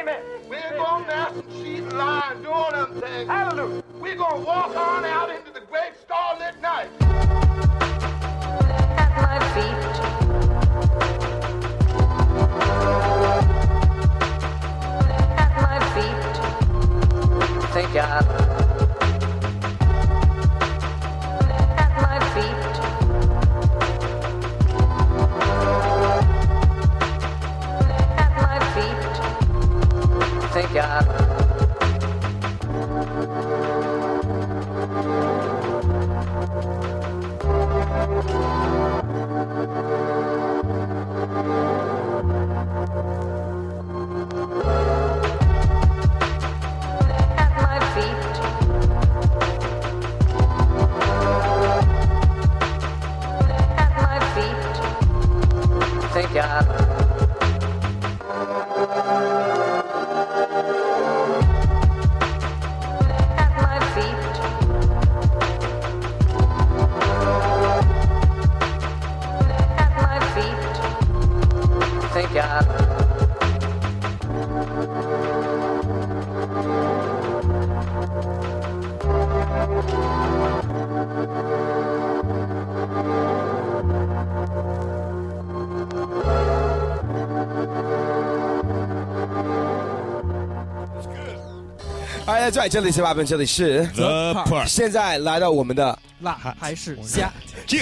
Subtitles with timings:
[0.00, 0.22] Amen.
[0.48, 3.28] We're going to have some sheep and lions, do all them things.
[3.28, 3.82] Hallelujah.
[3.98, 5.29] We're going to walk on out
[92.30, 97.32] 哎，在这里是八分，这里是 The p a r 现在来到我们的辣还是虾？
[97.66, 97.78] 就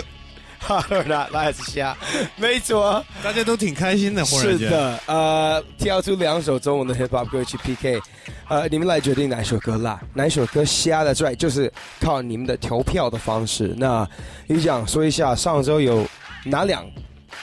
[0.58, 1.94] 哈罗的拉斯虾，
[2.36, 8.00] 没错，大家都挺开心的，是的，呃，挑出两首中文的 hip hop 歌曲 PK，
[8.48, 13.74] 呃，你们来决定哪一首歌辣，哪一首歌虾的，对，就是靠你们的投票的方式。
[13.76, 14.08] 那
[14.46, 16.06] 你想说一下，上周有
[16.42, 16.84] 哪两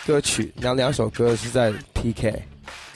[0.07, 2.33] 歌曲，哪两首歌是在 PK？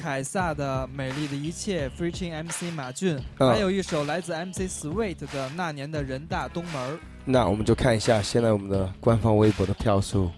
[0.01, 10.31] 凯撒的《美丽的一切》，featuring MC 马俊，嗯还有一首来自 MC Sweet 的《那年的人大东门那我们就看一下现在我们的官方微博的票数，》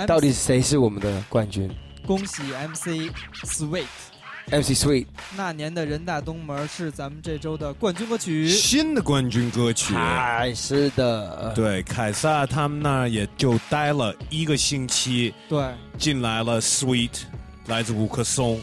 [0.00, 0.06] MC。
[0.06, 1.68] 到底谁是我们的冠军
[2.06, 3.10] 恭喜 MC
[3.44, 5.06] Sweet，？MC Sweet，
[5.36, 8.48] 那年的人大东门是咱们这周的冠军歌曲。
[8.48, 15.66] 新的冠军歌曲，哎是的，对，凯撒他们那儿也就待了一个星期，对，
[15.98, 17.22] 进来了 Sweet，
[17.68, 18.60] 来自五棵松，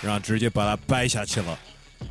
[0.00, 1.58] 然后直接把它掰下去了。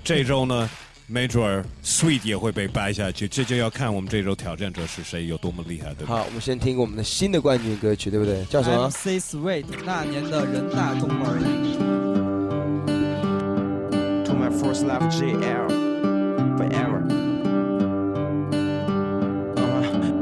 [0.04, 0.70] 这周呢，
[1.08, 6.18] 没准儿 Sweet 也会被掰下去，这就要看我们这周挑战者是谁，有多么厉害，对吧？
[6.18, 8.44] 好，我们先听我们的新的冠军歌曲，对不对？
[8.46, 11.42] 叫什么？MC Sweet，那年的人大东门。
[14.26, 15.68] To my first love, JL,
[16.58, 17.23] forever.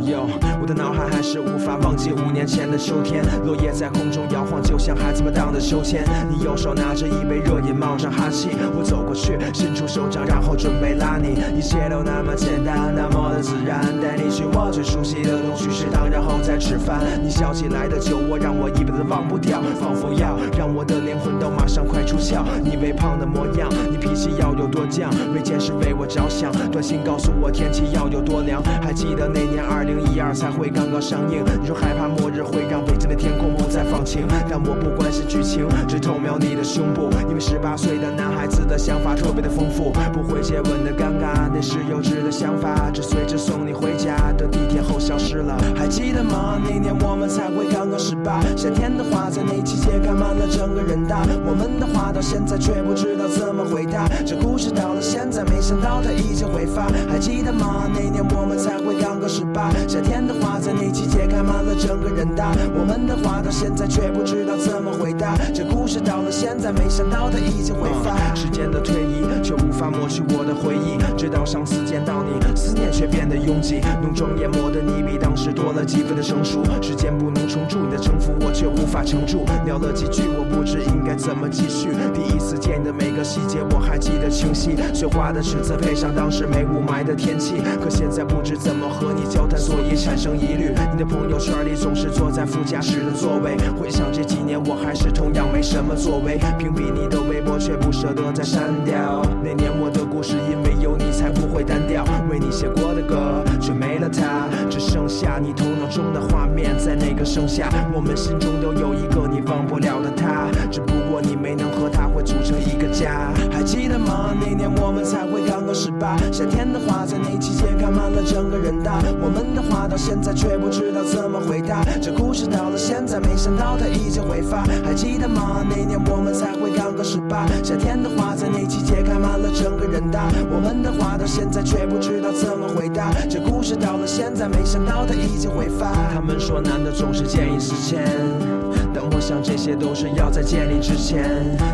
[0.02, 0.26] Yo，
[0.60, 6.04] 我的脑海还是无法忘记五年前的秋天，落叶在空中摇晃，就像孩子们荡的秋千。
[6.28, 11.38] 你右手拿着一杯热饮，冒着哈气，我走过去，伸出手掌，然后准备拉你。
[11.56, 17.00] 一切都那么简单，那么的自然，带你去我最熟悉的东西食堂，然后再吃饭。
[17.22, 22.42] 你笑起来的酒窝让我一辈子忘不掉，仿佛要让我的灵魂都马上快出窍。
[22.64, 26.52] 你微胖的模样，你脾气要有多犟，每件事为我着想。
[26.72, 31.44] 短信告诉我天气要有多凉，还记得那年二零零一二才会刚刚上映。
[31.62, 45.58] 你说害怕末日会让北京的天空不再放晴，但我不关心剧情，只偷瞄你的胸部，因为十八岁的男孩子的想法特别的丰富，不会接吻的尴尬，那是幼稚的想法，只随着送你回家的地铁后消失了。
[45.76, 46.60] 还记得吗？
[46.64, 54.08] 那年我们才会刚刚十八，夏天的花在那期间开满了整个人大，我们的话到现在却不知道怎么回答。
[54.26, 56.88] 这故事到了现在，没想到它已经回发。
[57.10, 57.90] 还记得吗？
[57.94, 65.38] 那年我们才会刚刚十八，夏天的花在那季节开满了整个人大，我们的话到现在却不知道怎么回答。
[65.54, 68.34] 这故事到了现在，没想到它已经挥发。
[68.36, 76.64] 时间的推移，却无法抹去我的回忆，直到上次见到你，思念却变得拥挤，浓妆艳抹的你比当时多了几分的生疏。
[76.82, 79.46] 时间不能重铸你的城府，我却无法承住。
[79.66, 81.90] 聊了几句，我不知应该怎么继续。
[82.14, 84.76] 第一次见你的每个细节，我还记得清晰。
[84.94, 90.74] 雪花的尺子配上当时没雾霾的天气，可现在不知怎怎么和你交谈，所以产生疑虑。
[90.94, 96.40] 你的朋友圈里总是坐在副驾驶的座位，回想这几年，我还是同样没什么作为。
[96.58, 99.22] 屏蔽你的微博，却不舍得再删掉。
[99.44, 102.06] 那年我的故事，因为有你才不会单调。
[102.30, 106.72] 为你写过的歌，却没了它，只剩下你头脑中的画面。
[106.80, 110.48] 在那个盛夏，我们心中都有一个你忘不了的他。
[110.72, 113.32] 只不过你没能和他会组成一个家。
[113.52, 114.34] 还记得吗？
[114.40, 119.00] 那年我们才会刚刚十八，夏天的花在那季节开满了整个人大。
[119.22, 121.84] 我们的话到现在却不知道怎么回答。
[122.02, 124.64] 这故事到了现在，没想到它已经挥发。
[124.84, 125.66] 还记得吗？
[125.70, 130.30] 那年我们才会刚刚十八，夏天的花在那季节开满了整个人大。
[130.50, 133.12] 我们的话到现在却不知道怎么回答。
[133.30, 135.92] 这故事到了现在，没想到它已经挥发。
[136.14, 138.51] 他们说男的总是见异思迁。
[138.94, 141.24] 但我想这些都是要在见你之前。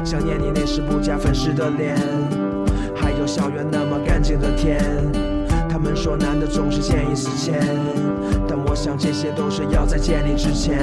[0.06, 1.96] 想念你那时不加粉饰的脸，
[2.96, 4.80] 还有校园那么干净的天。
[5.69, 7.62] 他们说男的总是见异思迁，
[8.48, 10.80] 但我想这些都是要在见你之前。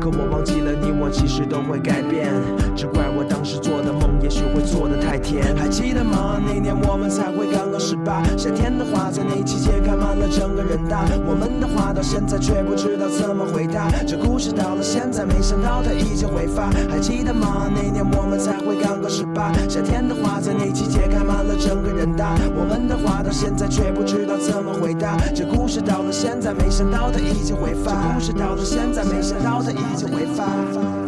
[0.00, 2.32] 可我忘记了你我其实都会改变，
[2.74, 5.54] 只怪我当时做的也许会做的太甜。
[5.56, 6.40] 还记得吗？
[6.44, 11.04] 那年我们才会刚刚十八，夏天的花在那季节开满了整个人大。
[11.26, 13.90] 我们的话到现在却不知道怎么回答。
[14.06, 16.70] 这故事到了现在，没想到它已经挥发。
[16.88, 17.70] 还记得吗？
[17.74, 22.36] 那年我们才会刚刚十八，夏天的花在那季节开满了整个人大。
[22.54, 25.16] 我们的话到现在却不知道怎么回答。
[25.34, 28.18] 这故事到了现在，没想到它已经挥发。
[28.18, 30.99] 这故事到了现在，没想到它已经挥发。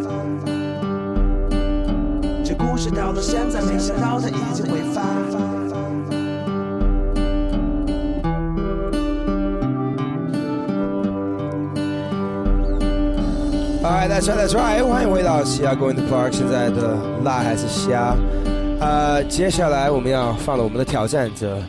[2.82, 5.02] 这故事到了现在，没想到它已经挥发。
[13.84, 14.84] Alright, that's right, that's right.
[14.84, 16.32] 欢迎回到西亚 Going to Park。
[16.32, 18.17] 现在的辣还是虾？
[18.81, 21.62] 呃，接下来我们要放了我们的挑战者，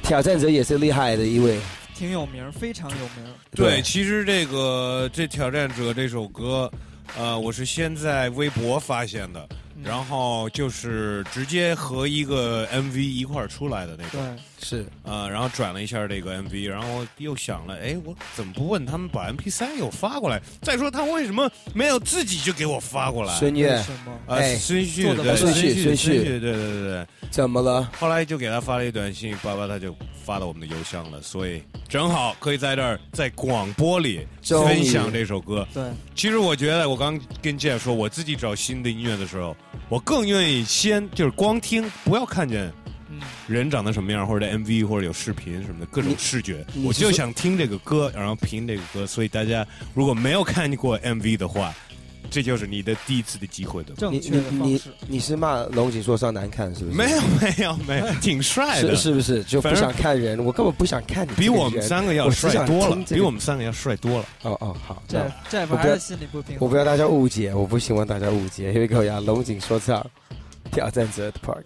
[0.00, 1.58] 挑战者也是厉害的一位。
[1.92, 3.34] 挺有名，非常有名儿。
[3.50, 6.70] 对，其实这个这挑战者这首歌，
[7.18, 14.20] 呃，我是先在微博发现的，嗯然后就是直接和一个 MV 一块儿出来的那种。
[14.20, 20.40] 对，是，呃，然后转了一下这个 MV，然后又想了，哎，我怎么不问他们把 MP 3给我发过来？
[20.62, 23.34] 再说他为什么没有自己就给我发过来？
[23.38, 23.82] 孙悦
[24.26, 27.06] 哎孙旭，对，孙旭孙旭，对对对对对。
[27.30, 27.88] 怎么了？
[27.98, 35.66] 后来就给他发了一短信，爸爸他就发到我们的邮箱了，所以正好可以在这儿在广播里分享这首歌。
[35.72, 35.84] 对，
[36.14, 39.56] 其实我觉得，我刚跟 Jeff 说，我自己找新的音乐的时候，
[39.90, 42.72] 我更愿意先就是光听，不要看见
[43.10, 49.04] 嗯，人长得什么样，或者 MV 或者有视频什么的各种视觉，我就想听这个歌，然后评这个歌。
[49.04, 51.74] 所以大家如果没有看过 MV 的话，
[52.30, 53.96] 这就是你的第一次的机会，对吧？
[53.98, 54.90] 正你确的方你式。
[55.08, 56.96] 你是骂龙井说唱难看是不是？
[56.96, 59.42] 没有 没有没有，挺帅的是，是不是？
[59.44, 61.32] 就不想看人，我根本不想看你。
[61.36, 64.24] 比我们三个要帅多了比我们三个要帅多了。
[64.42, 66.66] 哦哦好，这那这我不要还是心里不平衡。
[66.66, 68.72] 我不要大家误解，我不希望大家误解。
[68.72, 70.08] 因为我要龙井说唱
[70.70, 71.64] 挑战者的 Park。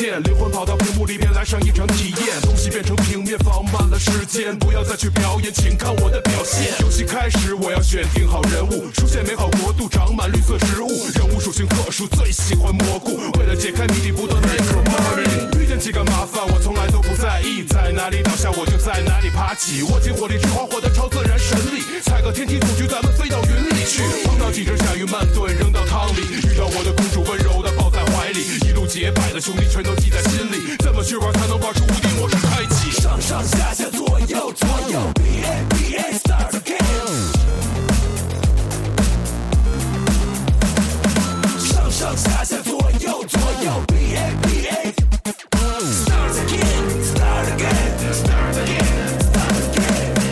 [0.00, 6.72] 灵魂跑到屏幕里边来上一场体验，东西变成平面，放慢了时间，不要再去表演，请看我的表现。
[6.80, 15.60] 游戏开始，我要选定好人物，出现美好国度，长满绿色植物，人物属性特殊，最喜欢蘑菇，为了解开谜底，不断 make a money。
[15.60, 25.52] 遇见几个麻烦，我从来都不在意，在哪里倒下我就在哪里爬起，握紧火力之花获得超自然神力，踩个天梯组局，咱们飞到云里去，碰到几只甲鱼慢炖
[29.42, 32.92] 兄弟全都记在心里，怎么去玩才能玩出无敌模式开启？
[32.92, 36.78] 上上下下左右左右，B A B A start again。
[41.58, 44.94] 上上下下左右左右，B A B A
[45.90, 50.22] start again start again start again start again。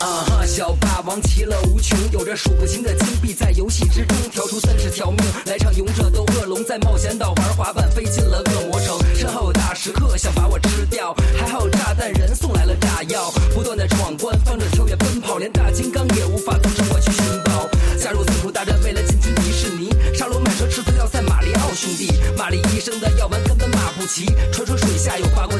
[0.00, 3.27] 啊哈，小霸王其乐无穷，有着数不清的金币，
[3.68, 17.68] 游戏之中调出三十条命，来场勇者斗恶龙，在冒险岛玩滑板，飞进了恶魔城，身后有大食客想把我吃掉，还好有炸弹人送来了炸药，不断的闯关，翻着跳跃奔跑，连大金刚也无法阻止我去寻宝。
[18.00, 25.58] 加入刺客大战，为了进军迪士尼，沙罗曼蛇吃资料赛马里奥兄弟，玛丽医生的药丸根本马不齐，传说水下有八卦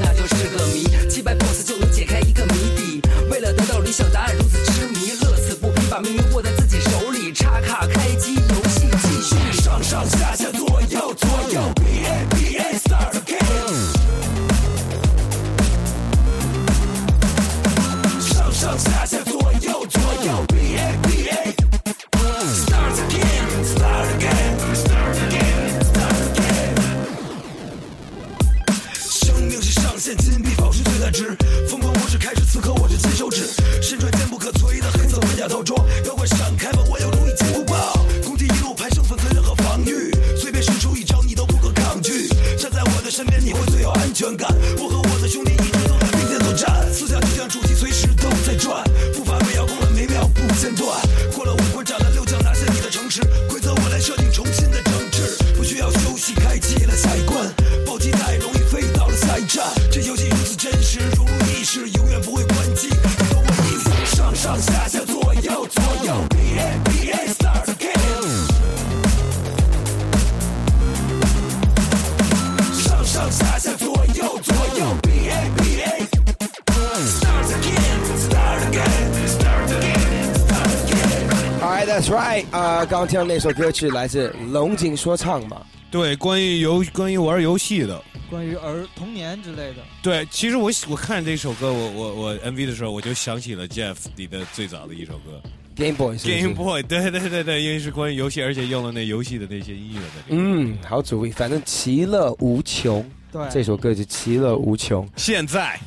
[82.50, 85.60] 啊、刚刚听到那首歌曲来自龙井说唱嘛。
[85.90, 89.76] 对，关于游关于玩游戏的，关于儿童年之类的。
[90.02, 95.40] 对，其实我我看这首歌，我我我 MV 的时候，我就想起了 Jeff 里的最早的一首歌
[95.76, 100.06] Game Boy Game Boy，对对对对，因为是关于游戏，而且用了那游戏的那些音乐的。
[100.28, 103.04] 嗯，好主意，反正其乐无穷。
[103.30, 105.06] 对这首歌就其乐无穷。
[105.16, 105.78] 现在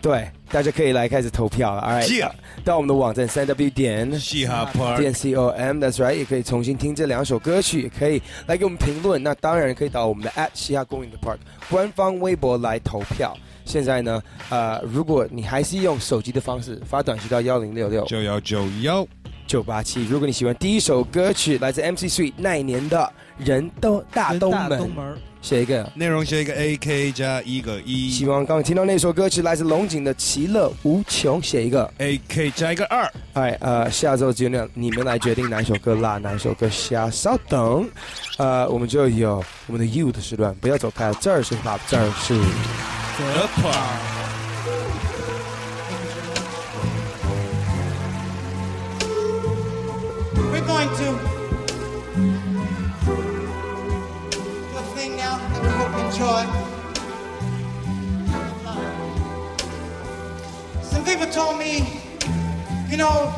[0.00, 1.82] 对，大家可以来开始投票了。
[1.82, 2.30] All right，Yeah
[2.64, 9.22] 到我们的网站三 W 点嘻哈 Park 点 C O M，That's right，也可以重新听这两首歌曲，也可以来给我们评论。
[9.22, 11.38] 那当然可以到我们的 at 嘻哈公园的 Park
[11.68, 13.36] 官方微博来投票。
[13.64, 19.04] 现在呢，呃，如果你还是用手机的方式发短信到幺零六六九幺九幺，
[19.44, 25.88] 九八七，如果你喜欢第一首歌曲来自 MC Sweet 那一年的人都大东大门，东门儿写一个。
[25.94, 31.88] 内容写一个 AK 加一个一希望刚刚听到那首歌曲来自龙井的《其乐无穷》，写一个。
[32.00, 33.08] ，AK 加一个二。
[33.34, 37.08] 哎，呃，下周尽量你们来决定哪一首歌辣，哪一首歌瞎。
[37.08, 37.88] 稍等，
[38.38, 39.36] 呃，我们就有
[39.68, 42.34] 我们的 You 的时段，不要走开，这儿是 Pop，这儿是
[43.16, 44.16] The Park。
[50.50, 51.35] We're going to
[56.16, 56.46] enjoy.
[60.80, 62.00] Some people told me,
[62.88, 63.28] you know,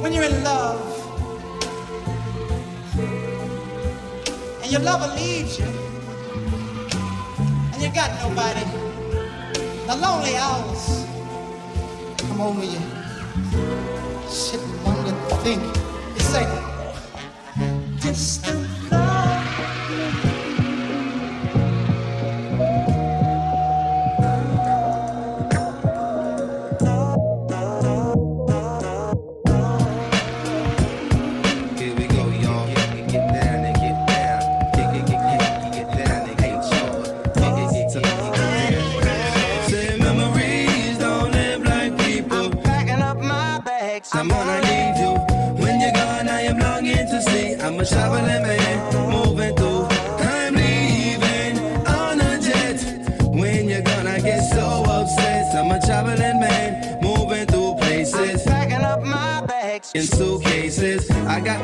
[0.00, 0.80] when you're in love
[4.62, 5.66] and your lover leaves you
[7.72, 8.64] and you got nobody,
[9.88, 11.06] the lonely hours
[12.18, 12.80] come over you
[14.28, 15.10] sit and wonder,
[15.42, 15.62] think.
[16.14, 16.46] You say,
[18.00, 18.69] distant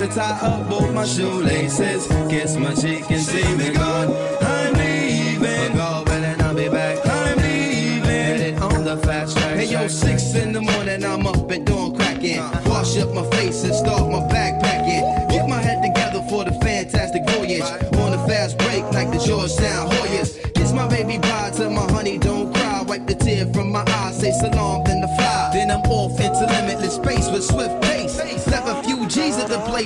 [0.09, 2.07] to tie up both my shoelaces.
[2.29, 4.15] Kiss my cheek and see me gone.
[4.41, 5.77] I'm leaving.
[5.77, 6.99] Go, and I'll be back.
[7.07, 8.03] I'm leaving.
[8.03, 9.57] Headed on the fast track.
[9.57, 12.41] Hey, yo, six in the morning, I'm up and doing cracking.
[12.67, 15.31] Wash up my face and start my backpacking.
[15.31, 17.63] Get my head together for the fantastic voyage.
[18.01, 19.96] On a fast break like the Georgetown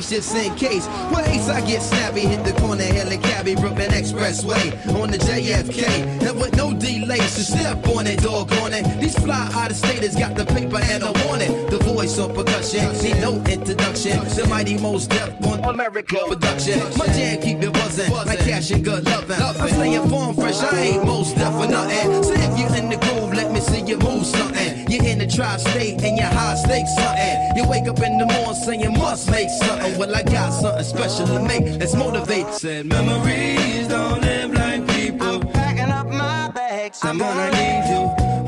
[0.01, 0.87] Place just in case.
[1.13, 5.85] Well, ace, I get snappy, hit the corner, hella cabby, Brooklyn Expressway on the JFK.
[6.27, 8.85] And with no delays to step on it, doggone it.
[9.01, 11.71] These fly out of staters got the paper and I want it.
[11.71, 14.25] The voice on percussion, need no introduction.
[14.25, 16.81] The mighty most deaf on America production.
[16.97, 19.37] My jam keep it buzzing, like cash and good loving.
[19.37, 22.23] I'm staying form fresh, I ain't most deaf for nothing.
[22.23, 24.70] So if you in the groove, let me see you move something.
[24.91, 27.57] You're in the tri-state and you're high stakes something.
[27.57, 29.97] You wake up in the morning saying you must make something.
[29.97, 31.79] Well, I got something special to make.
[31.79, 32.49] Let's motivate.
[32.55, 35.39] Said memories don't live like people.
[35.53, 36.99] Packing up my bags.
[37.05, 38.03] I'm gonna need you.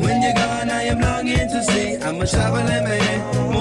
[0.05, 1.97] When you're gone, I am longing to see.
[1.99, 3.52] I'm a traveling man,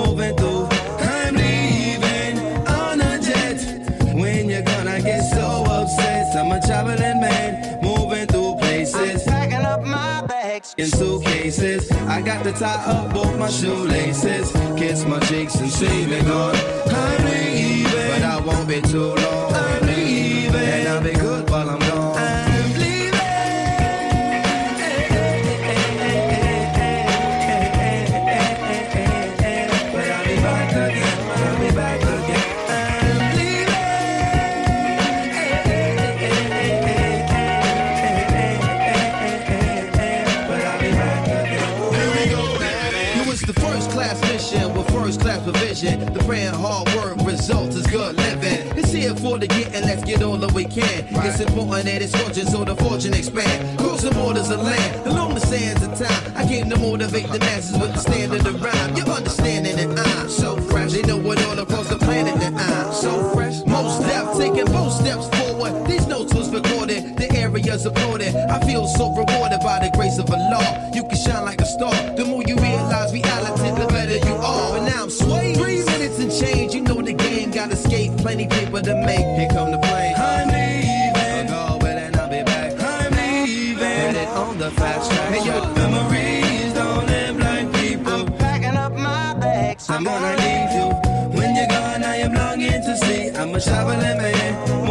[10.62, 10.76] my bags.
[10.78, 14.52] In suitcases, I got to tie up both my shoelaces.
[14.78, 16.56] Kiss my cheeks and see me gone.
[16.88, 19.81] I'm leaving, but I won't be too long.
[46.32, 48.78] The brand hard work results is good living.
[48.78, 51.04] It's here for the getting, let's get all that we can.
[51.28, 53.78] It's important that it's fortune so the fortune expand.
[53.78, 56.34] Crossing borders of land, along the sands of time.
[56.38, 58.96] I came to motivate the masses with the standard of rhyme.
[58.96, 60.94] You're understanding that I'm so fresh.
[60.94, 63.66] They know it all across the planet that I'm so fresh.
[63.66, 65.86] Most deaf, taking both steps forward.
[65.86, 68.34] These notes was recorded, the area's applauded.
[68.38, 70.92] I feel so rewarded by the grace of Allah.
[70.94, 71.92] You can shine like a star.
[72.16, 72.71] The more you realize
[78.84, 79.40] plenty paper to make.
[79.40, 80.16] Here come the plane.
[80.18, 81.54] I'm leaving.
[81.54, 82.74] I'll go, well, and I'll be back.
[82.80, 83.78] I'm leaving.
[83.78, 85.30] Headed on the fast track.
[85.30, 88.14] Hey, your memories don't live like people.
[88.14, 89.90] I'm packing up my bags.
[89.90, 90.90] I'm gonna need you.
[91.38, 93.30] When you're gone, I am longing to see.
[93.32, 94.88] I'm a traveling man,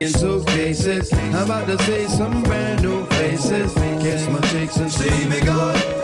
[0.00, 1.12] in suitcases.
[1.12, 3.72] I'm about to see some brand new faces.
[3.74, 5.97] Kiss my cheeks and see me go.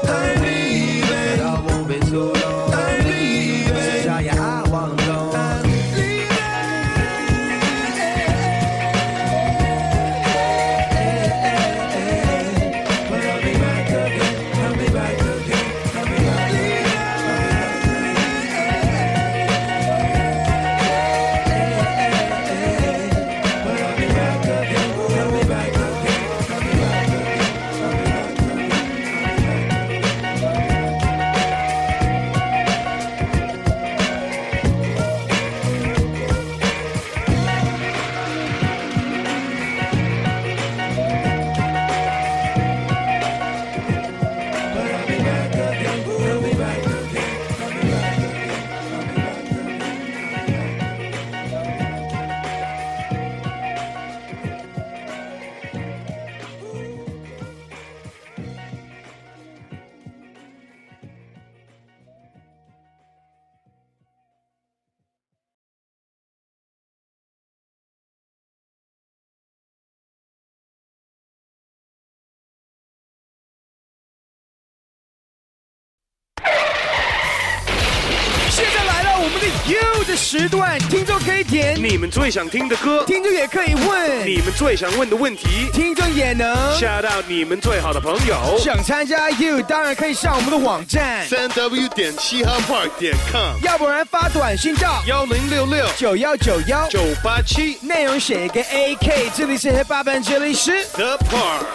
[80.24, 81.76] 时段，听众可以点。
[81.76, 84.26] 你们最想听的歌，听众也可以问。
[84.26, 86.56] 你们最想问的问题，听众也能。
[86.74, 88.58] 吓到你们最好的朋友。
[88.58, 91.28] 想参加 You 当然可以上我们的网站。
[91.28, 95.87] 三 w 点嘻哈 park 点 com，要不然发短信到幺零六六。
[95.98, 96.88] 九幺九幺。
[96.88, 101.66] 九八七，内容写一个 AK，这里是 Hip Hop，这里是 The Park。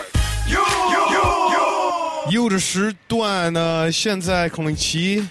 [2.31, 5.27] U 的时段呢，现在孔令奇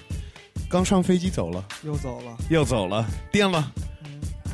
[0.68, 3.72] 刚上飞机走了，又走了，又走了，颠了。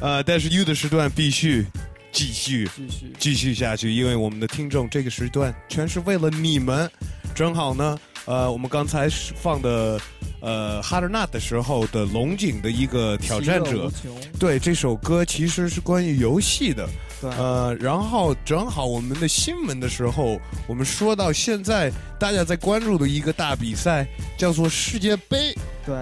[0.01, 1.67] 呃，但是 U 的时段必须
[2.13, 6.91] 继续继续继续下去，因为我们的听众这个时段全是为了你们。
[7.35, 10.01] 正好呢，呃，我们刚才放的
[10.41, 13.91] 呃 Hard Nut 的时候的龙井的一个挑战者，
[14.39, 16.89] 对这首歌其实是关于游戏的。
[17.25, 24.07] 对呃，然后正好我们的新闻的时候，我们说到现在大家在关注的一个大比赛
[24.37, 25.55] 叫做世界杯，
[25.87, 25.97] 对，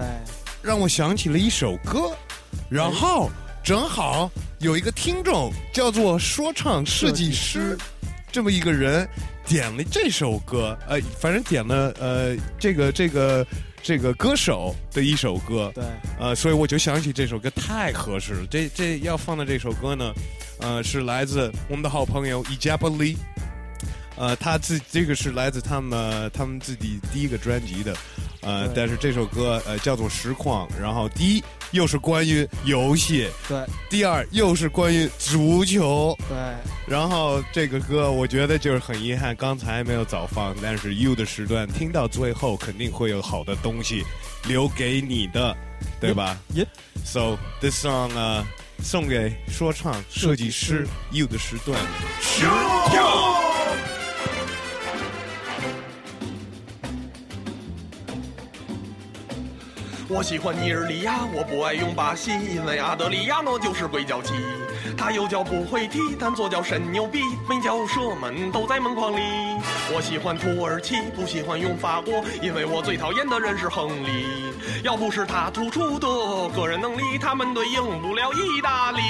[0.61, 2.11] 让我想起了一首歌，
[2.69, 3.29] 然后
[3.63, 7.77] 正好有一个听众叫做说唱设计师，
[8.29, 9.07] 这么一个人
[9.47, 13.47] 点了这首歌，呃，反正点了呃这个这个这个
[14.13, 15.83] 歌手的一首歌，对，
[16.17, 18.47] 呃，所以我就想起这首歌太合适了。
[18.49, 20.13] 这这要放的这首歌呢，
[20.59, 23.17] 呃，是来自我们的好朋友伊加布利。
[24.15, 27.93] 呃，他自这个是来自他们他们自己第一个专辑的，
[28.43, 36.37] 呃，但是这首歌呃叫做《实况》，然后第一又是关于游戏，对，第二又是关于足球，对，
[36.85, 44.03] 然后这个歌我觉得就是很遗憾，刚才没有早放，但是 You 的时段听到最后肯定会有好的东西
[44.47, 45.55] 留给你的，
[45.99, 46.67] 对吧 Yep.
[47.05, 48.45] So this song 呃
[48.81, 51.79] 送给说唱设计师 You 的时段，
[52.21, 53.52] 实况。
[60.15, 64.35] 我喜欢尼日利亚，我不爱用巴西，因为阿德里亚诺就是鬼脚七。
[64.95, 69.19] 他右脚不会踢，但左脚神牛逼，每脚射门都在门框里。
[69.91, 74.53] 我喜欢土耳其，不喜欢用法国，因为我最讨厌的人是亨利。
[74.83, 76.07] 要不是他突出的
[76.49, 79.01] 个人能力，他们队赢不了意大利。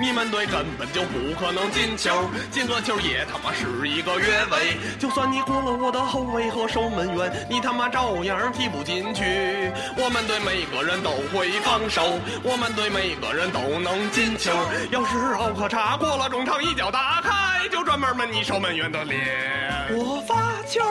[0.00, 2.12] 你们队根本就不可能进球，
[2.50, 4.76] 进个球也他妈是一个越位。
[4.98, 9.72] 就算你过了我的后卫和守门员，你他妈照样踢不进去。
[9.96, 14.52] 我们对每个人都会防守，我们对每个人都能进球。
[14.90, 19.26] 要是奥克查过了中场一脚打开，就专门闷你守门员的脸。
[19.90, 20.82] 我发球，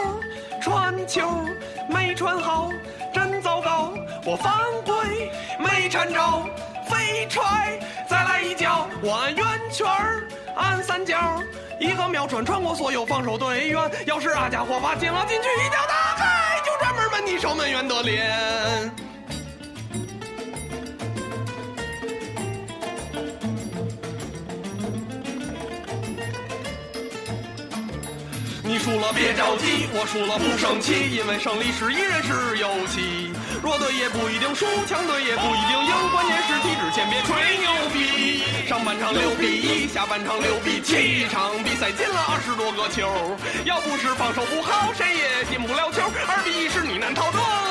[0.59, 1.45] 传球
[1.87, 2.71] 没传好，
[3.13, 3.93] 真糟糕。
[4.25, 4.51] 我犯
[4.83, 6.43] 规没缠着，
[6.89, 9.87] 飞踹再来一脚，我按圆圈
[10.55, 11.39] 按三角，
[11.79, 13.91] 一个妙传穿过所有防守队员。
[14.07, 18.91] 要是阿家伙把进了禁区，一脚打开，就专门闷你守门员的脸。
[28.87, 33.35] 输了别着急，我输了不生气，因为胜利时依然是游戏。
[33.61, 38.47] 弱队也不一定输，强队也不一定赢，关键是体制前别吹牛逼。
[38.65, 46.07] 上半场六比一，下半场六比七，一场比赛进了二十多个球，要不是防守不好，谁也进不了球。
[46.25, 47.66] 二比一是你难逃，的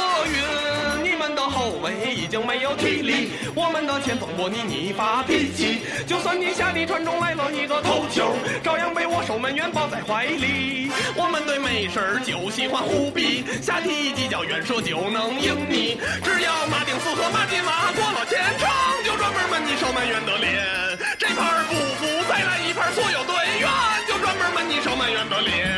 [1.48, 10.90] 后卫已经没有体力，我们的前锋波尼你发脾气，就算你下地传中来了一个头球，照样被我守门员抱在怀里。
[11.14, 18.70] 我们队没事就喜欢胡逼，下底一记脚远射就能赢你，只要马丁斯和马金马过了前场，
[19.04, 20.98] 就专门闷你守门员的脸。
[21.18, 23.68] 这盘不服再来一盘，所有队员
[24.06, 25.75] 就专门闷你守门员的脸。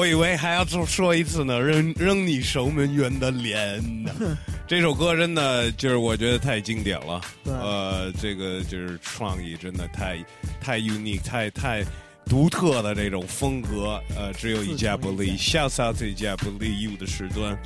[0.00, 4.10] 我以为还要再说一次呢，扔扔你守门员的脸呢。
[4.66, 10.16] 这首歌真的就是我觉得太经典了，呃，这个就是创意真的太
[10.58, 11.84] 太 unique，太太
[12.30, 15.36] 独特的这种风格，呃，只有一家不立。
[15.36, 17.58] Shouts out 这家不立 you 的时段。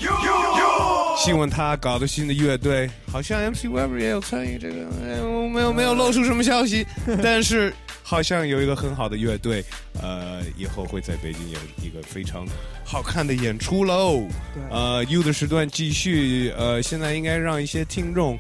[1.19, 6.87] 希望他搞的新的乐队，好像 MC Weber 也有参与这个，哎我没有没有露出什么消息，
[7.23, 9.63] 但是好像有一个很好的乐队，
[10.01, 12.47] 呃，以后会在北京有一个非常
[12.87, 14.27] 好看的演出喽。
[14.71, 18.39] 呃，U 的时段继续，呃，现在应该让一些听众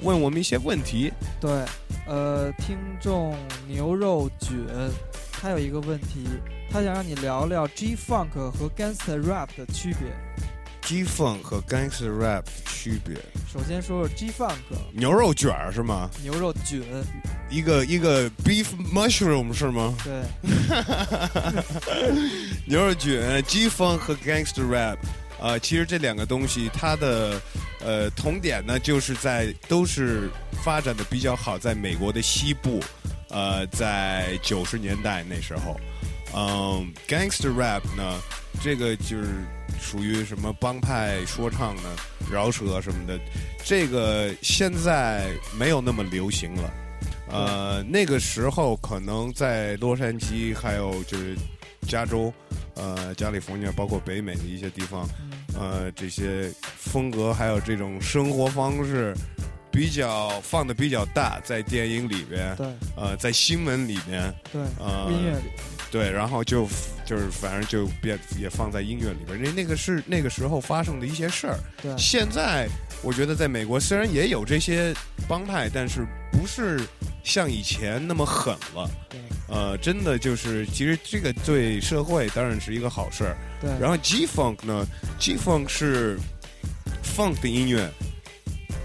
[0.00, 1.12] 问我们一些问题。
[1.38, 1.50] 对，
[2.06, 3.36] 呃，听众
[3.68, 4.50] 牛肉卷，
[5.40, 6.26] 他有一个问题，
[6.70, 10.12] 他想让你聊聊 G Funk 和 Gangster Rap 的区别。
[10.82, 13.16] G Funk 和 Gangster Rap 的区别，
[13.50, 14.52] 首先说说 G Funk
[14.92, 16.10] 牛肉卷儿是吗？
[16.22, 16.82] 牛肉卷，
[17.48, 19.94] 一个一个 beef mushroom 是吗？
[20.04, 20.22] 对，
[22.66, 24.98] 牛肉卷、G Funk 和 Gangster Rap，
[25.40, 27.40] 呃，其实这两个东西它的
[27.82, 30.28] 呃同点呢，就是在都是
[30.64, 32.82] 发展的比较好，在美国的西部，
[33.30, 35.80] 呃，在九十年代那时候，
[36.34, 38.20] 嗯，Gangster Rap 呢，
[38.62, 39.28] 这个就是
[39.80, 41.82] 属于什么帮派说唱呢、
[42.30, 43.18] 饶舌什么的，
[43.64, 46.70] 这个现在没有那么流行了。
[47.32, 51.36] 呃，那个时候可能在洛杉矶，还有就是
[51.86, 52.32] 加州，
[52.74, 55.08] 呃，加利福尼亚，包括北美的一些地方，
[55.56, 59.14] 呃，这些风格还有这种生活方式，
[59.70, 65.44] 比较放的比较大，在电影里边，对，呃，在新闻里面，对呃，音乐里，
[65.90, 66.68] 对，然后就
[67.06, 71.58] 就是反正就别也放在音乐里边，那那个是那个时候发生的一些事儿。
[71.80, 72.68] 对现在
[73.02, 74.94] 我觉得在美国虽然也有这些
[75.28, 76.80] 帮派，但是不是
[77.22, 78.90] 像以前那么狠了。
[79.08, 83.36] 对呃，真的就是，其实这个对社会当然是一个好事儿。
[83.60, 84.86] 对然后 G Funk 呢
[85.18, 86.16] ，G Funk 是
[87.02, 87.90] Funk 的音乐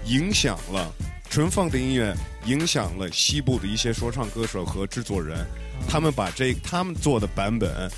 [0.06, 0.92] 影响了
[1.28, 2.14] 纯 Funk 的音乐
[2.44, 5.44] 影响了西部的一些说唱歌手和制作人，
[5.88, 7.90] 他们把这他们做的版本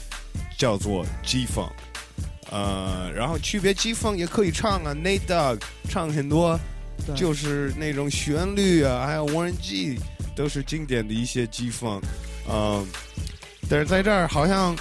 [0.56, 1.70] 叫做 G Funk。
[2.50, 6.58] 呃，然后区别 G Funk 也可以唱啊，Nate Dogg 唱很多，
[7.14, 10.00] 就是那种旋律啊，还有 Warren G
[10.34, 12.02] 都是经典的一些 G Funk。
[12.50, 12.86] 嗯、
[13.68, 14.74] 但是在这儿好像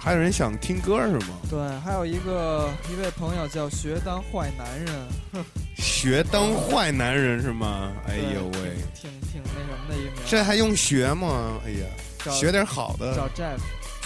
[0.00, 1.36] 还有人想听歌是吗？
[1.50, 4.94] 对，还有一个一位朋友叫学当坏男人，
[5.32, 5.44] 哼
[5.76, 7.92] 学当坏男人是吗？
[8.08, 10.12] 哎呦喂，挺挺那什么的一名。
[10.26, 11.60] 这还用学吗？
[11.66, 11.84] 哎呀，
[12.24, 13.14] 找学点好的。
[13.16, 13.58] 找 Jeff，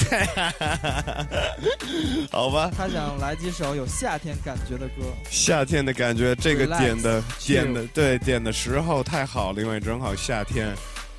[2.33, 5.05] 好吧，他想来几首有夏天感觉的歌。
[5.31, 10.74] 夏天的感觉，这个 Relax，点的点的对点的时候太好了，因为正好夏天，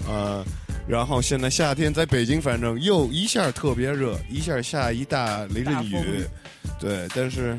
[0.08, 0.44] 呃，
[0.88, 6.26] 然后现在夏天在北京，反正又一下特别热，一下下一大雷阵雨。
[6.80, 7.58] 对，但是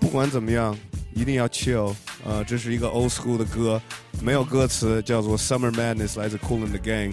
[0.00, 0.76] 不管怎么样，
[1.14, 3.80] 一定要 chill，呃，这是一个 old school 的歌，
[4.22, 7.12] 没有歌词，叫做 Summer Madness，来自 Cool and the Gang，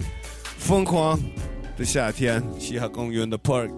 [0.58, 1.18] 疯狂
[1.76, 3.70] 的夏天，西海公园的 Park。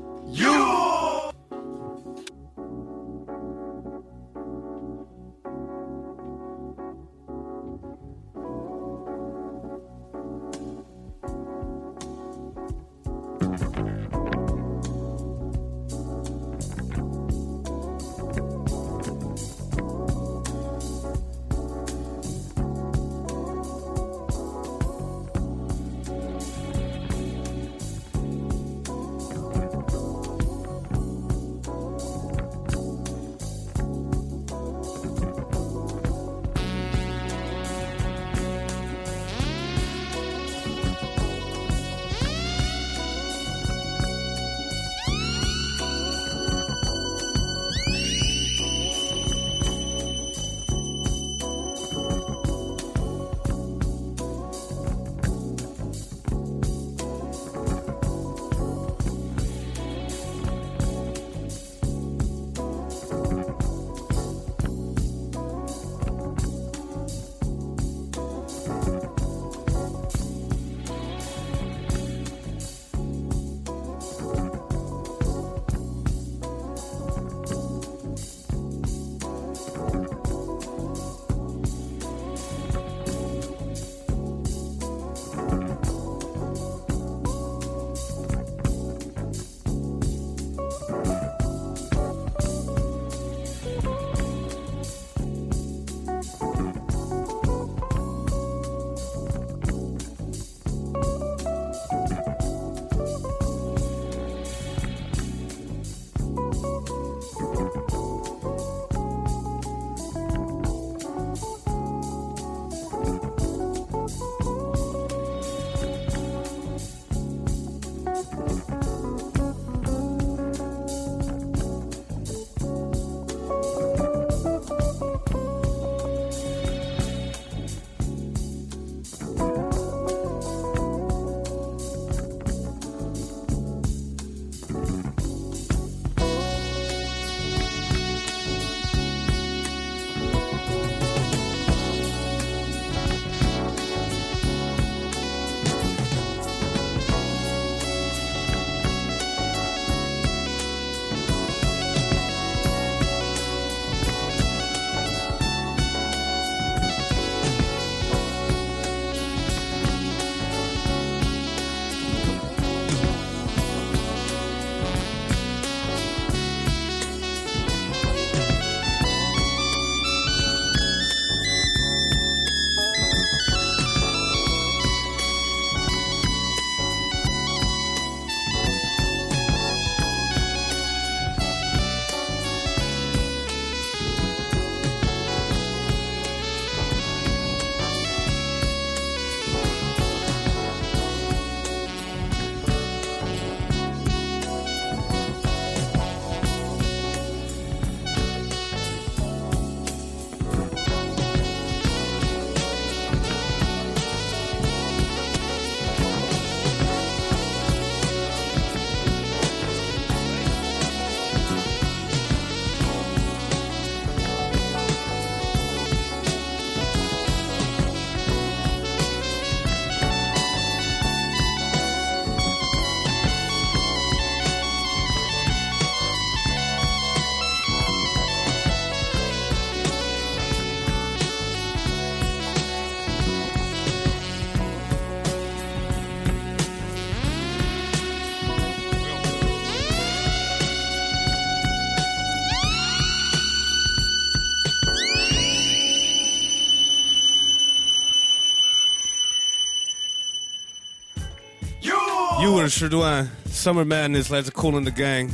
[252.68, 255.28] 时段，Summer Madness 来自 Cool and the Gang，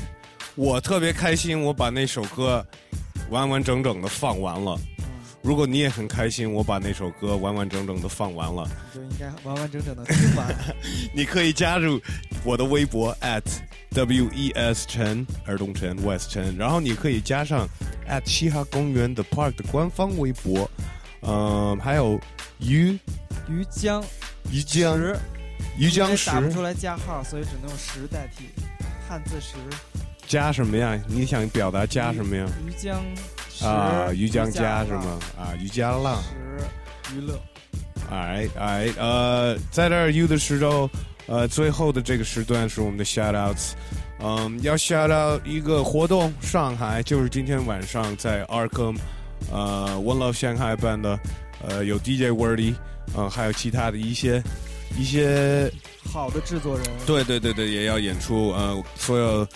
[0.55, 2.65] 我特别开心，我把那首歌
[3.31, 4.79] 完完整整的放完了。
[5.43, 10.55] 如果你也很开心，我把那首歌完完整整的放完了，就应该完完整整的听完。
[11.17, 11.99] 你可以加入
[12.45, 13.43] 我的微博 at
[13.91, 17.67] w e s 陈儿童陈 West 陈，然后你可以加上
[18.07, 20.71] at 嘻哈公园的 Park 的官方微博，
[21.23, 22.21] 嗯、还有
[22.59, 22.99] 于
[23.49, 24.05] 于江
[24.53, 25.17] 于江石，
[25.79, 28.45] 于江打不出来加号，所以只能用十代替，
[29.09, 29.57] 汉字十。
[30.27, 30.97] 加什么呀？
[31.09, 32.47] 你想表达加什么呀？
[32.67, 33.03] 于江
[33.53, 35.19] 石啊，于江加是浪吗？
[35.39, 36.23] 啊，于家浪。
[36.23, 37.39] 十娱乐。
[38.11, 40.89] 哎哎，呃，在这儿 U 的时候，
[41.27, 43.73] 呃，最后的这个时段是我们的 shout outs，
[44.21, 48.97] 嗯，要 shout out 一个活动，上海就是今天晚上在 Arkham，
[49.53, 51.19] 呃，One Love 上海办的，
[51.63, 52.75] 呃，有 DJ Wordy，
[53.17, 54.43] 嗯、还有其他的一些
[54.99, 55.71] 一些
[56.13, 56.87] 好的制作人。
[57.07, 58.51] 对对对对，也要演出。
[58.51, 59.47] 呃，所有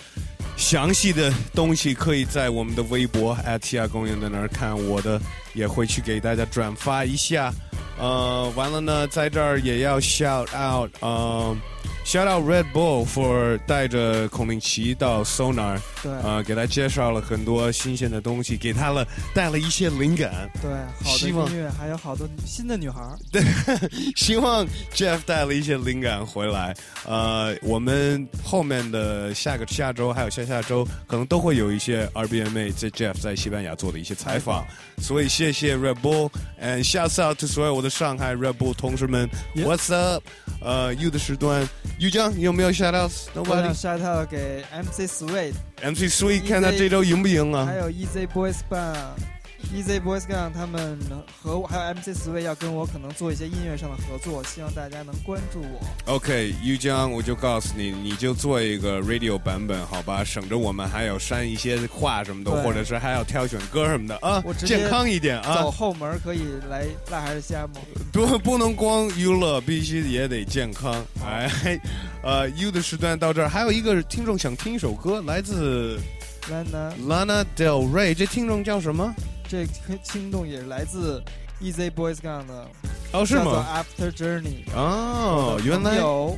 [0.57, 5.21] 详细的东西可以在我们的微博 at 亚公园在那儿看，我的
[5.53, 7.53] 也会去给大家转发一下。
[7.97, 11.55] 呃，完了呢，在这儿也要 shout out，呃
[12.05, 20.49] ，shout out Red Bull for 带着孔令奇到 Sonar，对呃，给他介绍了很多新鲜的东西，给他了带了一些灵感。
[20.61, 20.71] 对，
[21.03, 23.17] 好的音乐，还有好多新的女孩儿。
[23.31, 23.41] 对，
[24.15, 26.75] 希望 Jeff 带了一些灵感回来。
[27.05, 34.65] 呃，我们后面的下个下周还有下下周，可能都会有一些 RBMA 在 Jeff 在西班牙做的一些采访。
[34.99, 39.29] 所以谢谢 Red Bull，and shouts out to 所有我的上海 Red Bull 同事们。
[39.55, 40.23] What's up？
[40.61, 41.67] 呃，U 的时段
[41.99, 45.53] ，U 江，你有没有 shout outs？Nobody 我想 shout out 给 MC Sweet。
[45.81, 48.95] MC Sweet，看他这周赢不赢啊还有 Easy Boys Band。
[49.73, 50.97] Easy Boys Gang 他们
[51.41, 56.13] 和我还有 MC Sweet 要跟我可能做一些音乐上的合作，希望大家能关注我。
[56.13, 60.23] OK，U 江，我就告诉你，你就做一个 radio 版本，好吧？
[60.23, 67.73] 省着我们还要删一些话什么的，或者是还要挑选歌什么的啊我，健康一点啊走，后门可以来辣还是虾吗？
[68.13, 71.05] 不不能光娱乐，必须也得健康。
[71.25, 71.79] 哎，
[72.23, 75.99] 呃，U 的时段到这儿，还有一个听众想听一首歌，来自
[76.49, 79.13] Lana Lana Del Rey，这听众叫什么？
[79.47, 79.65] 这
[80.03, 81.21] 轻动也是来自
[81.61, 82.67] Easy Boys Gang 的，
[83.13, 84.69] 哦是吗 After Journey。
[84.75, 86.37] 哦原来有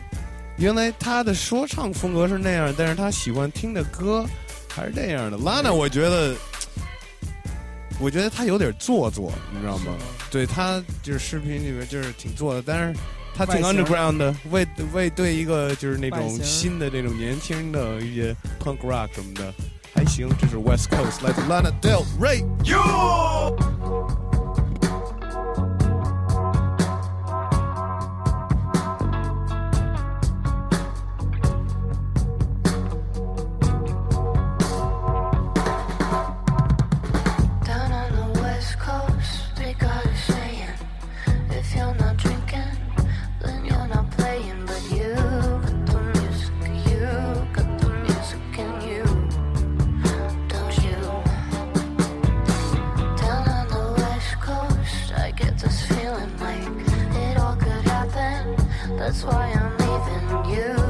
[0.58, 4.26] 原来他的说唱风格是那样，但是他喜欢听的歌
[4.70, 5.38] 还是那样的。
[5.38, 6.36] Lana，我觉得，
[8.00, 9.93] 我觉得他有点做作，你知道吗？
[10.30, 13.00] 对他就是视频里面就是挺做的，但是
[13.34, 19.54] 他挺 underground 的，为为对一个就是那种新的这种年轻的一些 punk rock 什么的
[19.97, 20.29] 还行。
[20.38, 22.45] 这是 West Coast 来自 Lana Del Rey。
[59.08, 60.87] That's why I'm leaving you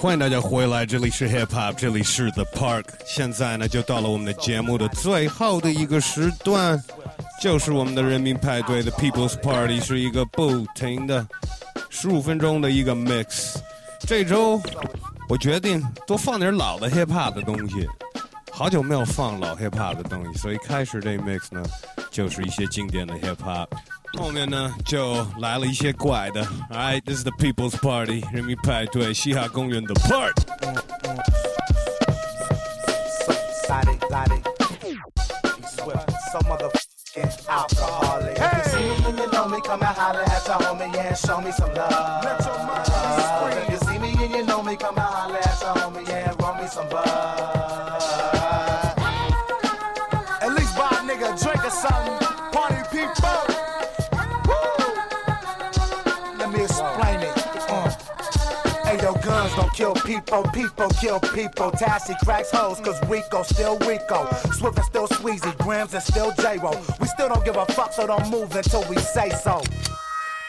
[0.00, 2.84] 欢迎大家回来，这里是 Hip Hop，这里是 The Park。
[3.04, 6.80] 现在呢，就到了我们的节目的最后的一个时段，
[7.42, 11.26] 就是我们的人民派对的 People's Party，是一个不停的
[11.90, 13.56] 十五分钟的一个 mix。
[14.06, 14.62] 这周
[15.28, 17.84] 我决定多放点老的 Hip Hop 的东西，
[18.57, 21.63] 好久没有放老 Hip Hop 的东西，所以开始这 mix 呢，
[22.11, 23.67] 就是一些经典的 Hip Hop。
[24.19, 26.45] 后面呢就来了一些怪的。
[26.69, 30.33] Alright, this is the People's Party，人民派对，嘻哈公园的 Part。
[33.65, 34.43] Exotic, exotic.
[35.65, 38.37] Swift, so motherfucking alcoholic.
[38.37, 41.07] If you see me and you know me, come and holler at your homie yeah,
[41.07, 42.23] and show me some love.
[59.78, 61.70] Kill people, people kill people.
[61.70, 64.28] Tassie cracks hoes, cause Rico still Rico.
[64.50, 66.72] Swift is still Sweezy, Grams is still J-Ro.
[67.00, 69.62] We still don't give a fuck, so don't move until we say so.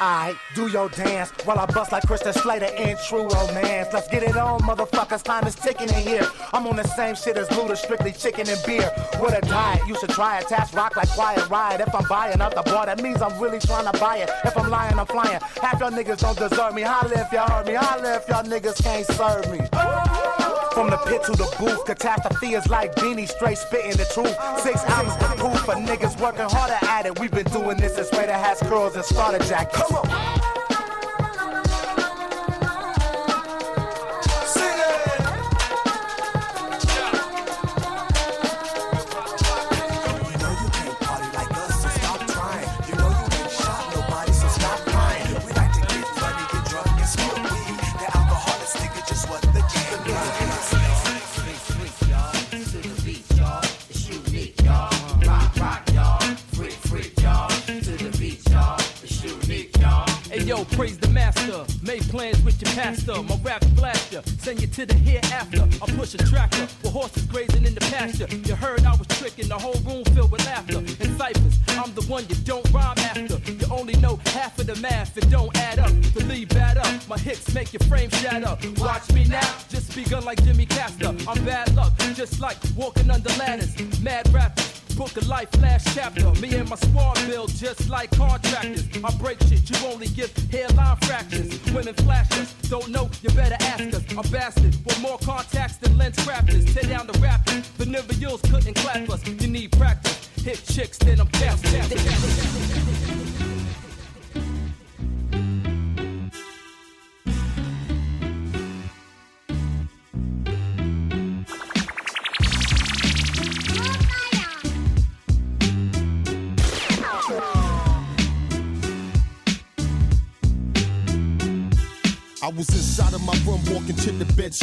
[0.02, 3.90] Alright, do your dance while I bust like Kristen Slater in True Romance.
[3.92, 5.24] Let's get it on, motherfuckers.
[5.24, 6.26] Time is ticking in here.
[6.54, 8.90] I'm on the same shit as Luda, strictly chicken and beer.
[9.18, 10.48] What a diet, you should try it.
[10.48, 11.82] Task rock like Quiet Riot.
[11.82, 14.30] If I'm buying up the bar, that means I'm really trying to buy it.
[14.46, 15.42] If I'm lying, I'm flying.
[15.62, 16.84] Half y'all niggas don't deserve me.
[16.84, 17.74] Holla if y'all heard me.
[17.74, 20.39] Holla if y'all niggas can't serve me.
[20.74, 24.36] From the pit to the booth, catastrophe is like beanie, straight spitting the truth.
[24.62, 27.20] Six albums to proof for niggas working harder at it.
[27.20, 29.84] We've been doing this since Raider has curls and starter jackets.
[29.88, 30.49] Come on.
[61.10, 61.66] Master.
[61.84, 63.22] Made plans with your pastor.
[63.24, 64.22] My rap blast ya.
[64.38, 65.64] Send you to the hereafter.
[65.82, 68.28] I push a tractor with horses grazing in the pasture.
[68.48, 70.78] You heard I was tricking the whole room filled with laughter.
[70.78, 73.38] And ciphers, I'm the one you don't rhyme after.
[73.52, 75.92] You only know half of the math, it don't add up.
[76.28, 78.58] Lead bad up, my hits make your frame shatter.
[78.78, 81.16] Watch me now, just begun like Jimmy Castor.
[81.28, 83.76] I'm bad luck, just like walking under ladders.
[84.02, 84.69] Mad rappers.
[85.00, 86.30] Book a life last chapter.
[86.42, 88.86] Me and my squad build just like contractors.
[89.02, 91.58] I break shit, you only give hairline fractures.
[91.72, 94.04] Women flashes, don't know, you better ask us.
[94.18, 96.74] I'm bastard with more contacts than lens crafters.
[96.74, 99.26] Tear down the rappers, the Niveals couldn't clap us.
[99.26, 100.28] You need practice.
[100.44, 101.28] Hit chicks, then I'm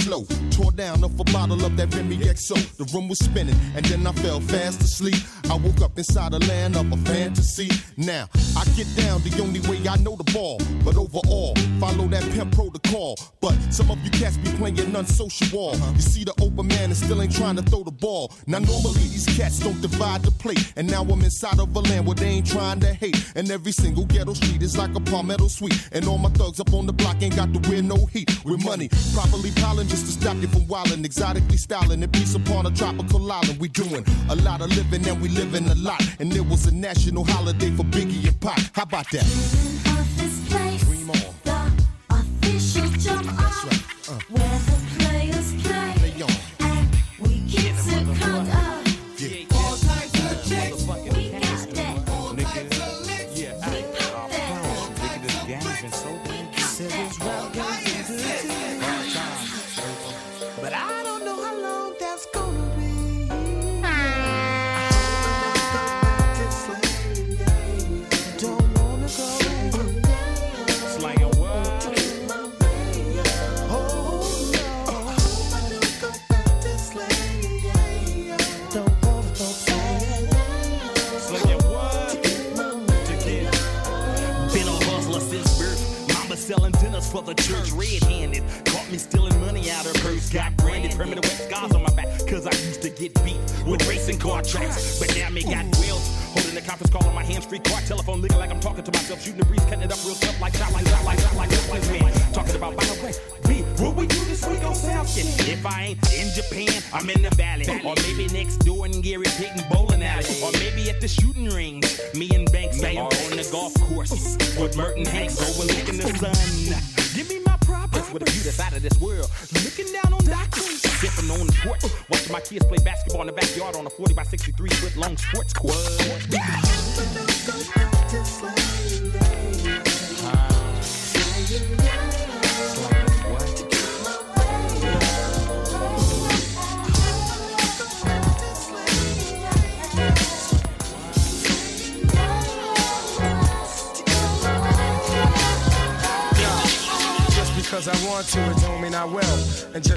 [0.07, 0.24] slow.
[0.50, 2.54] Tore down off a bottle of that Remy XO.
[2.76, 5.16] The room was spinning, and then I fell fast asleep.
[5.51, 7.70] I woke up inside a land of a fantasy.
[7.97, 10.59] Now, I get down the only way I know the ball.
[10.84, 13.16] But overall, follow that pimp protocol.
[13.40, 15.76] But some of you cats be playing unsocial ball.
[15.94, 18.32] You see the open man and still ain't trying to throw the ball.
[18.47, 20.72] Now, normally these cats don't divide the plate.
[20.76, 23.32] And now I'm inside of a land where they ain't trying to hate.
[23.36, 25.88] And every single ghetto street is like a palmetto suite.
[25.92, 28.44] And all my thugs up on the block ain't got to wear no heat.
[28.44, 31.05] With money, properly piling just to stop you from wildin'.
[31.05, 33.61] Exotically styling and peace upon a tropical island.
[33.61, 36.03] We doing a lot of living and we living a lot.
[36.18, 38.59] And it was a national holiday for Biggie and Pac.
[38.74, 39.76] How about that?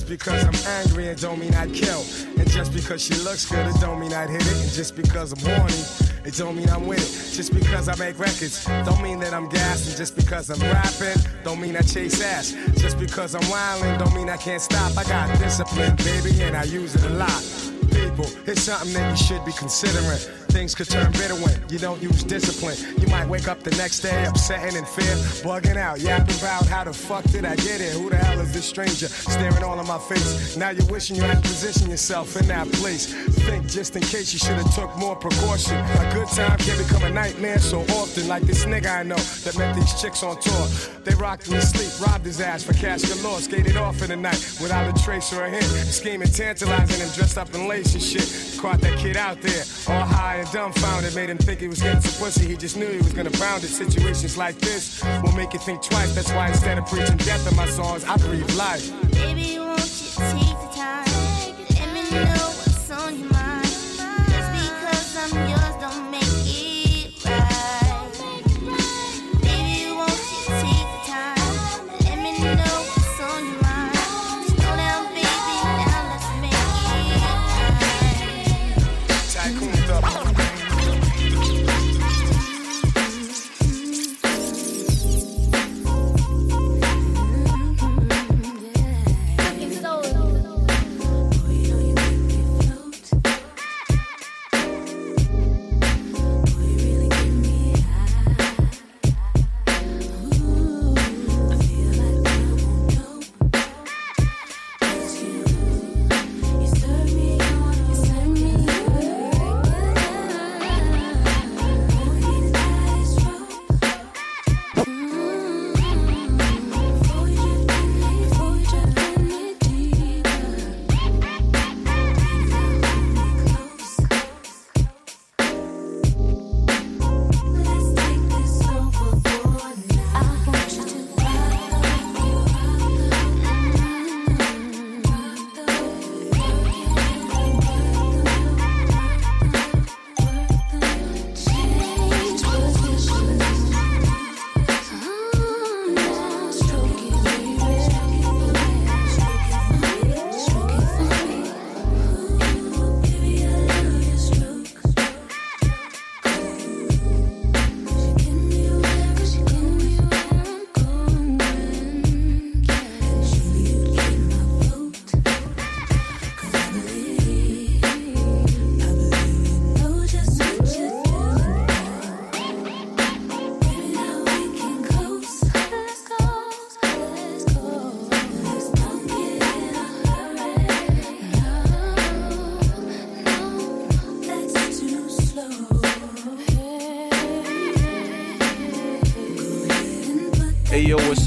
[0.09, 2.03] Because I'm angry, it don't mean I'd kill.
[2.37, 4.61] And just because she looks good, it don't mean I'd hit it.
[4.61, 5.83] And just because I'm horny,
[6.25, 7.35] it don't mean I'm with it.
[7.35, 9.87] Just because I make records, don't mean that I'm gassed.
[9.87, 12.55] And just because I'm rapping, don't mean I chase ass.
[12.75, 14.97] Just because I'm wildin', don't mean I can't stop.
[14.97, 17.43] I got discipline, baby, and I use it a lot.
[17.91, 20.19] People, it's something that you should be considering.
[20.49, 22.75] Things could turn bitter when you don't use discipline.
[22.99, 26.83] You might wake up the next day upsetting in fear, bugging out, yapping about how
[26.83, 27.91] the fuck did I get here?
[27.91, 30.57] Who the hell is this stranger staring all in my face?
[30.57, 33.13] Now you're wishing you had positioned yourself in that place.
[33.45, 35.77] Think just in case you should have took more precaution.
[35.77, 39.57] A good time can become a nightmare so often, like this nigga I know that
[39.57, 40.67] met these chicks on tour.
[41.03, 44.17] They rocked him to sleep, robbed his ass for cash galore, skated off in the
[44.17, 45.63] night without a trace or a hint.
[45.63, 48.48] Scheming, tantalizing him, dressed up in lace and shit.
[48.59, 51.15] Caught that kid out there, all high and dumbfounded.
[51.15, 52.45] Made him think he was getting some pussy.
[52.45, 53.69] He just knew he was gonna pound it.
[53.69, 56.13] Situations like this will make you think twice.
[56.13, 58.91] That's why instead of preaching death in my songs, I breathe life.
[59.11, 61.05] Baby, won't you take the time?
[61.79, 62.48] Let me know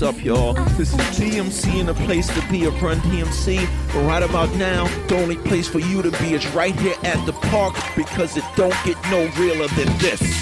[0.02, 0.54] up, y'all?
[0.76, 3.68] This is GMC and the place to be at Run DMC.
[3.88, 7.24] But right about now, the only place for you to be is right here at
[7.26, 10.41] the park because it don't get no realer than this.